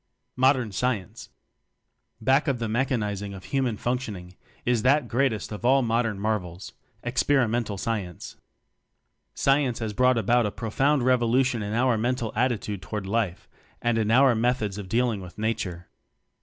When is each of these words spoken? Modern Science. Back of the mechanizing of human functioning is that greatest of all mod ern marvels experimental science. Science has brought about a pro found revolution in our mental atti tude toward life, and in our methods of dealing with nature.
Modern 0.35 0.71
Science. 0.71 1.29
Back 2.19 2.47
of 2.47 2.57
the 2.57 2.67
mechanizing 2.67 3.35
of 3.35 3.43
human 3.43 3.77
functioning 3.77 4.35
is 4.65 4.81
that 4.81 5.07
greatest 5.07 5.51
of 5.51 5.63
all 5.63 5.83
mod 5.83 6.07
ern 6.07 6.19
marvels 6.19 6.73
experimental 7.03 7.77
science. 7.77 8.35
Science 9.35 9.77
has 9.77 9.93
brought 9.93 10.17
about 10.17 10.47
a 10.47 10.51
pro 10.51 10.71
found 10.71 11.03
revolution 11.03 11.61
in 11.61 11.75
our 11.75 11.99
mental 11.99 12.31
atti 12.31 12.59
tude 12.59 12.81
toward 12.81 13.05
life, 13.05 13.47
and 13.79 13.99
in 13.99 14.09
our 14.09 14.33
methods 14.33 14.79
of 14.79 14.89
dealing 14.89 15.21
with 15.21 15.37
nature. 15.37 15.87